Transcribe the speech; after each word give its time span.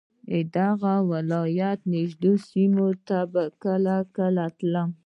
د 0.31 0.33
دغه 0.57 0.93
ولایت 1.11 1.79
نږدې 1.93 2.33
سیمو 2.47 2.87
ته 3.07 3.19
به 3.31 3.43
کله 3.63 3.95
کله 4.15 4.45
تلم. 4.57 4.89